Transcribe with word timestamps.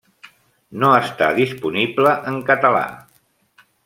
No 0.83 0.87
està 1.01 1.27
disponible 1.39 2.13
en 2.31 2.39
català. 2.49 2.81